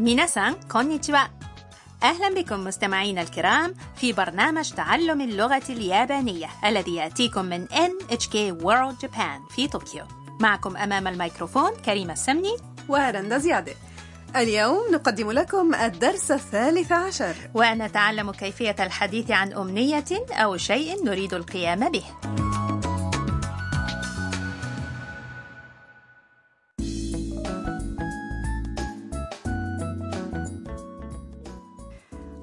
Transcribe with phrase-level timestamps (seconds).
[0.00, 1.18] ميناسان كونيتشوا
[2.02, 9.54] أهلا بكم مستمعينا الكرام في برنامج تعلم اللغة اليابانية الذي يأتيكم من NHK World Japan
[9.54, 10.04] في طوكيو.
[10.40, 12.56] معكم أمام الميكروفون كريمة السمني.
[12.88, 13.72] ورندا زيادة.
[14.36, 17.34] اليوم نقدم لكم الدرس الثالث عشر.
[17.54, 22.04] ونتعلم كيفية الحديث عن أمنية أو شيء نريد القيام به.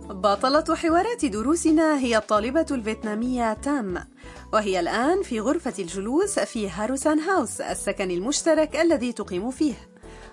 [0.08, 4.04] بطلة حوارات دروسنا هي الطالبة الفيتنامية تام
[4.52, 9.74] وهي الآن في غرفة الجلوس في هاروسان هاوس السكن المشترك الذي تقيم فيه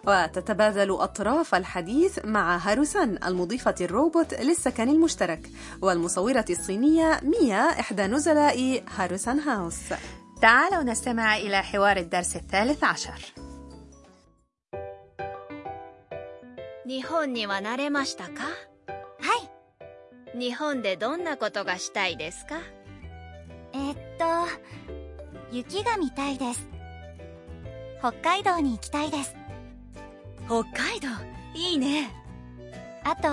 [0.08, 5.50] وتتبادل أطراف الحديث مع هاروسان المضيفة الروبوت للسكن المشترك
[5.82, 9.80] والمصورة الصينية ميا إحدى نزلاء هاروسان هاوس
[10.42, 13.34] تعالوا نستمع إلى حوار الدرس الثالث عشر
[16.88, 18.69] 日本には慣れましたかはい
[20.34, 22.56] 日本でどんなことがしたいですか
[23.74, 24.26] えっと
[25.52, 26.68] 雪が見たいです
[28.00, 29.36] 北海道に行きたいです
[30.48, 31.08] 北海道
[31.54, 32.12] いいね
[33.04, 33.30] あと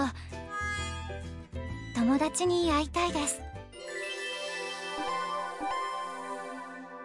[1.94, 3.42] 友達に会いたいです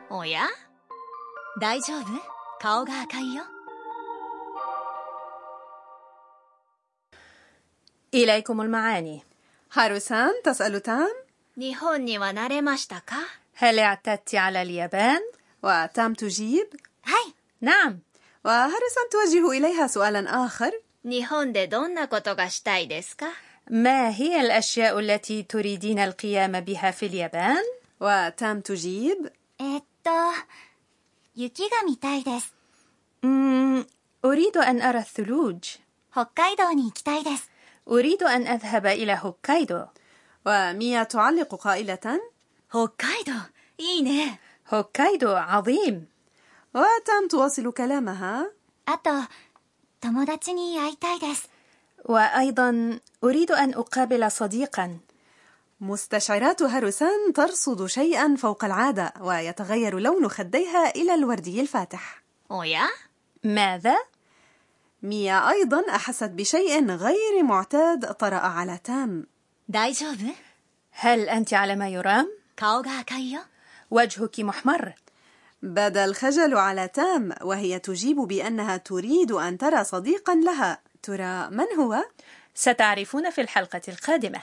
[0.10, 0.42] おや
[1.60, 2.06] 大丈夫
[2.60, 3.44] 顔が赤いよ
[8.14, 9.24] إليكم المعاني
[9.74, 11.10] هاروسان تسأل تام
[11.58, 13.16] 日本には慣れましたか
[13.56, 15.20] هل اعتدت على اليابان؟
[15.64, 16.68] وتام تجيب
[17.04, 18.00] はい نعم
[18.46, 20.72] وهاروسان توجه إليها سؤالا آخر
[21.04, 23.28] 日本でどんなことがしたいですか
[23.70, 27.64] ما هي الأشياء التي تريدين القيام بها في اليابان؟
[28.00, 30.12] وتام تجيب えっと
[31.36, 32.54] 雪が見たいです
[33.24, 33.86] مم،
[34.26, 35.78] أريد أن أرى الثلوج
[36.12, 37.50] 北海道に行きたいです
[37.89, 39.85] أريد أن أذهب إلى هوكايدو.
[40.47, 42.21] وميا تعلق قائلة
[42.73, 43.39] هوكايدو
[43.81, 44.41] إيه
[44.75, 46.07] هوكايدو عظيم.
[46.75, 48.53] وتام تواصل كلامها.
[52.05, 54.99] وأيضا أريد أن أقابل صديقا.
[55.81, 62.23] مستشعرات هاروسان ترصد شيئا فوق العادة ويتغير لون خديها إلى الوردي الفاتح.
[62.51, 62.89] أويا؟
[63.45, 63.97] ماذا؟
[65.03, 69.27] ميا أيضا أحست بشيء غير معتاد طرأ على تام.
[70.93, 72.39] هل أنت على ما يرام؟
[73.91, 74.93] وجهك محمر.
[75.63, 80.79] بدا الخجل على تام وهي تجيب بأنها تريد أن ترى صديقا لها.
[81.03, 82.05] ترى من هو؟
[82.55, 84.41] ستعرفون في الحلقة القادمة.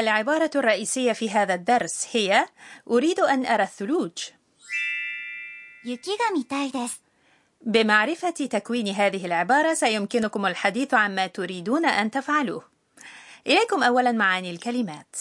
[0.00, 2.46] العبارة الرئيسية في هذا الدرس هي
[2.90, 4.12] أريد أن أرى الثلوج.
[7.60, 12.64] بمعرفة تكوين هذه العبارة سيمكنكم الحديث عما تريدون أن تفعلوه.
[13.46, 15.16] إليكم أولا معاني الكلمات.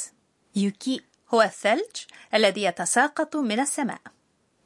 [0.56, 1.01] يوكي.
[1.34, 1.95] هو الثلج
[2.34, 4.01] الذي يتساقط من السماء.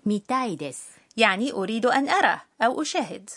[0.05, 0.83] 見たいです
[1.17, 3.29] يعني أريد أن أرى أو أشاهد.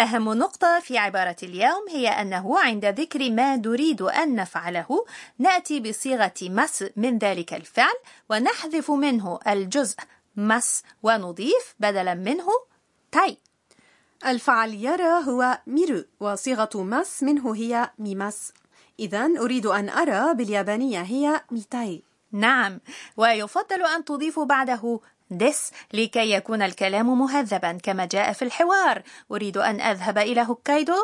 [0.00, 5.04] أهم نقطة في عبارة اليوم هي أنه عند ذكر ما نريد أن نفعله
[5.38, 7.94] نأتي بصيغة ます من ذلك الفعل
[8.30, 9.96] ونحذف منه الجزء
[10.36, 12.46] ます ونضيف بدلا منه
[13.12, 13.38] たい.
[14.26, 18.52] الفعل يرى هو 見る وصيغة ます منه هي 見ます
[19.00, 22.02] إذا أريد أن أرى باليابانية هي ميتاي.
[22.32, 22.80] نعم
[23.16, 29.81] ويفضل أن تضيف بعده دس لكي يكون الكلام مهذبا كما جاء في الحوار أريد أن
[29.81, 30.95] أذهب إلى هوكايدو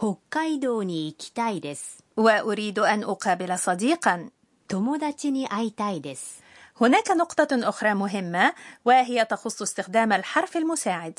[0.00, 4.30] 北海道に行きたいです وأريد أن أقابل صديقا
[4.68, 6.42] 友達に会いたいです
[6.80, 8.52] هناك نقطة أخرى مهمة
[8.84, 11.18] وهي تخص استخدام الحرف المساعد.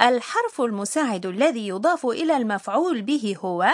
[0.00, 3.70] الحرف المساعد الذي يضاف إلى المفعول به هو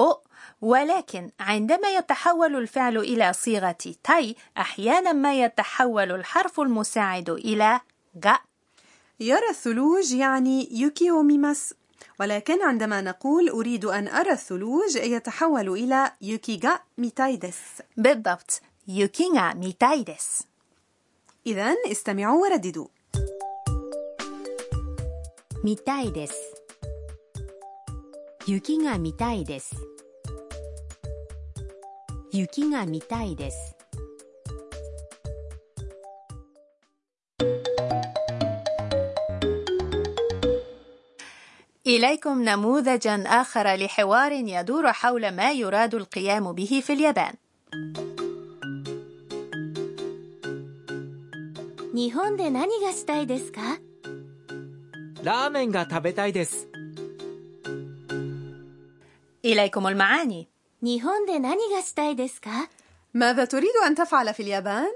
[0.00, 0.22] أو
[0.60, 7.80] ولكن عندما يتحول الفعل إلى صيغة تاي أحيانا ما يتحول الحرف المساعد إلى
[8.24, 8.38] غا
[9.20, 11.74] يرى الثلوج يعني يوكيو ميماس
[12.20, 17.58] ولكن عندما نقول أريد أن أرى الثلوج يتحول إلى يوكيغا ميتايدس
[17.96, 20.42] بالضبط يوكيغا ميتاي ديس
[21.46, 22.86] إذا استمعوا ورددوا
[25.62, 26.54] 見たいです
[28.46, 29.76] 雪が見たいです
[32.34, 33.76] 雪が見たいです
[41.86, 47.34] إليكم نموذجا آخر لحوار يدور حول ما يراد القيام به في اليابان
[51.92, 53.60] 日本で何がしたいですか
[55.24, 56.68] ラーメンが食べたいです
[59.44, 60.48] إليكم المعاني
[60.84, 62.68] 日本で何がしたいですか
[63.12, 64.86] ماذا تريد أن تفعل في اليابان؟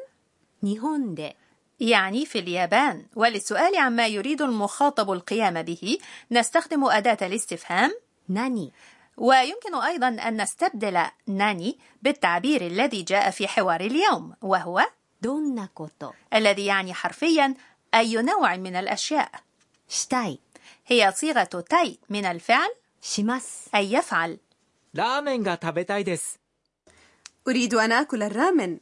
[0.62, 1.36] 日本で
[1.80, 5.98] يعني في اليابان وللسؤال عما يريد المخاطب القيام به
[6.30, 7.90] نستخدم أداة الاستفهام
[8.32, 8.70] 何
[9.16, 14.84] ويمكن أيضا أن نستبدل ناني بالتعبير الذي جاء في حوار اليوم وهو
[15.20, 17.54] どんなこと الذي يعني حرفيا
[17.94, 19.30] أي نوع من الأشياء
[19.88, 20.38] したい
[20.86, 22.70] هي صيغة تاي من الفعل
[23.02, 24.38] します أي يفعل
[24.94, 26.40] ラーメンが食べたいです
[27.48, 28.78] أريد أن آكل الرامن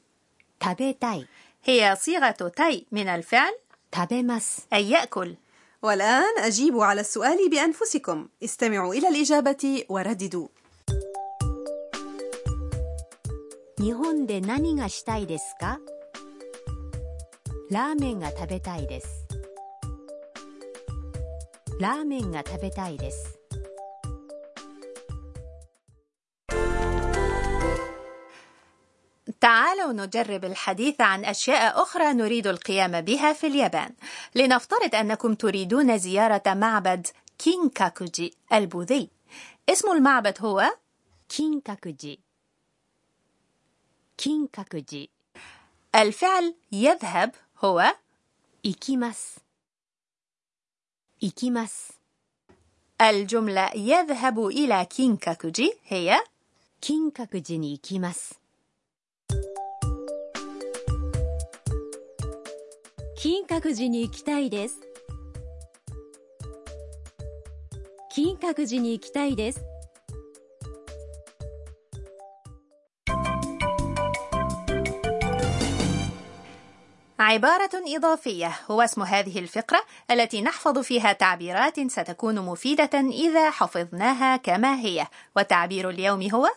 [0.63, 1.27] 食べたい
[1.65, 3.53] هي صيغة تاي من الفعل
[3.95, 5.37] 食べます أي يأكل
[5.83, 10.49] والآن أجيبوا على السؤال بأنفسكم استمعوا إلى الإجابة ورددوا
[13.81, 15.81] 日本で何がしたいですか
[17.71, 19.27] ラーメンが食べたいです
[21.81, 23.36] ラーメンが食べたいです
[29.41, 33.95] تعالوا نجرب الحديث عن أشياء أخرى نريد القيام بها في اليابان
[34.35, 37.07] لنفترض أنكم تريدون زيارة معبد
[37.39, 39.11] كينكاكوجي البوذي
[39.69, 40.77] اسم المعبد هو
[41.29, 42.19] 金閣寺
[44.17, 45.09] 金閣寺
[45.95, 47.35] الفعل يذهب
[47.65, 47.95] هو
[48.65, 49.41] 行きます
[51.21, 51.99] 行きます
[53.01, 56.21] الجملة يذهب إلى كينكاكوجي هي
[56.81, 58.41] 金閣寺に行きます
[63.17, 64.81] 金閣寺に行きたいです
[68.11, 69.65] 金閣寺に行きたいです
[77.33, 79.81] عبارة إضافية هو اسم هذه الفقرة
[80.11, 85.07] التي نحفظ فيها تعبيرات ستكون مفيدة إذا حفظناها كما هي
[85.37, 86.49] وتعبير اليوم هو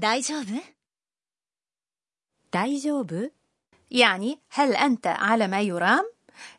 [0.00, 0.54] 大丈夫
[2.50, 3.30] 大丈夫
[3.92, 6.04] يعني هل أنت على ما يرام؟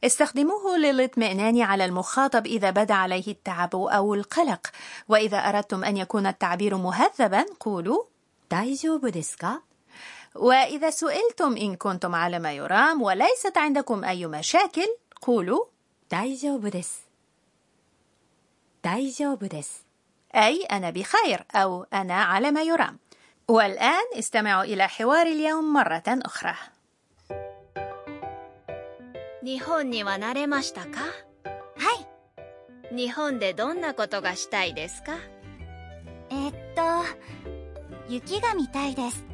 [0.03, 4.67] استخدموه للاطمئنان على المخاطب إذا بدا عليه التعب أو القلق
[5.07, 8.03] وإذا أردتم أن يكون التعبير مهذبا قولوا
[8.49, 9.61] 大丈夫ですか
[10.35, 14.87] وإذا سئلتم إن كنتم على ما يرام وليست عندكم أي مشاكل
[15.21, 15.65] قولوا
[16.09, 17.07] 大丈夫です
[18.81, 19.85] 大丈夫です
[20.35, 22.99] أي أنا بخير أو أنا على ما يرام
[23.47, 26.55] والآن استمعوا إلى حوار اليوم مرة أخرى
[29.44, 31.00] 日本には慣れましたか？
[31.00, 31.06] は
[32.90, 32.96] い。
[32.96, 35.18] 日本でどんなことがしたいですか？
[36.30, 36.82] えーっと
[38.08, 39.26] 雪が見たいです。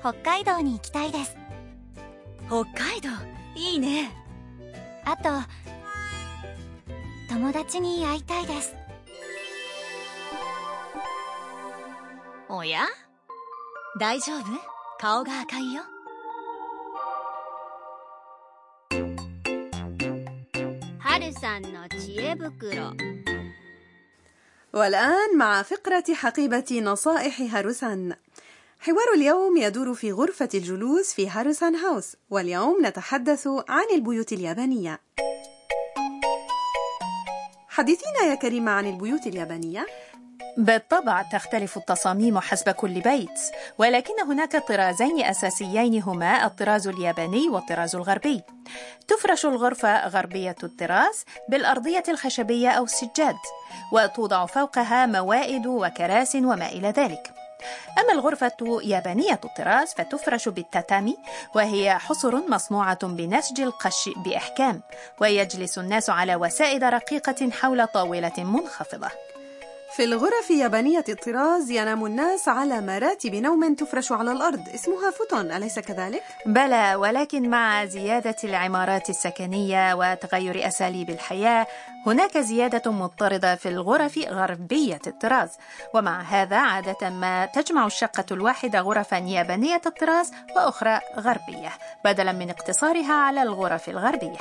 [0.00, 1.36] 北海道に行きたいです。
[2.46, 3.10] 北海道？
[3.56, 4.10] いいね。
[5.04, 5.28] あと
[7.28, 8.74] 友達に会いたいです。
[12.48, 12.86] おや？
[14.00, 14.44] 大丈夫？
[14.98, 15.82] 顔が赤いよ
[21.17, 22.93] 春さんの知恵袋
[24.73, 28.15] والآن مع فقرة حقيبة نصائح هاروسان
[28.79, 34.99] حوار اليوم يدور في غرفة الجلوس في هاروسان هاوس واليوم نتحدث عن البيوت اليابانية
[37.69, 39.85] حدثينا يا كريمة عن البيوت اليابانية
[40.58, 43.40] بالطبع تختلف التصاميم حسب كل بيت
[43.78, 48.42] ولكن هناك طرازين أساسيين هما الطراز الياباني والطراز الغربي.
[49.08, 53.36] تفرش الغرفة غربية الطراز بالأرضية الخشبية أو السجاد
[53.92, 57.32] وتوضع فوقها موائد وكراس وما إلى ذلك.
[57.98, 61.16] أما الغرفة يابانية الطراز فتفرش بالتاتامي
[61.54, 64.82] وهي حصر مصنوعة بنسج القش بإحكام
[65.20, 69.27] ويجلس الناس على وسائد رقيقة حول طاولة منخفضة.
[69.96, 74.68] في الغرف يابانية الطراز ينام الناس على مراتب نوم تفرش على الأرض.
[74.74, 81.66] اسمها فوتون أليس كذلك؟ بلى ولكن مع زيادة العمارات السكنية وتغير أساليب الحياة
[82.06, 85.50] هناك زيادة مضطردة في الغرف غربية الطراز.
[85.94, 91.70] ومع هذا عادة ما تجمع الشقة الواحدة غرفا يابانية الطراز وأخرى غربية
[92.04, 94.38] بدلا من اقتصارها على الغرف الغربية.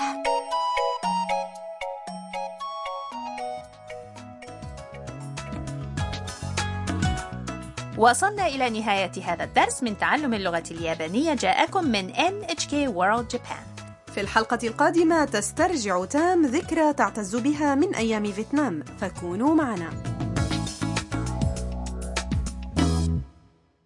[7.98, 11.34] وصلنا إلى نهاية هذا الدرس من تعلم اللغة اليابانية.
[11.34, 13.84] جاءكم من NHK World Japan.
[14.12, 18.84] في الحلقة القادمة تسترجع تام ذكرى تعتز بها من أيام فيتنام.
[19.00, 20.17] فكونوا معنا.